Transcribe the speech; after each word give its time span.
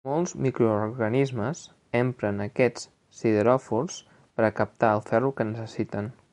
Molts 0.09 0.31
microorganismes 0.43 1.61
empren 1.99 2.41
aquests 2.47 2.89
sideròfors 3.19 4.01
per 4.17 4.47
a 4.49 4.53
captar 4.63 4.93
el 4.99 5.07
ferro 5.11 5.35
que 5.39 5.51
necessiten. 5.55 6.15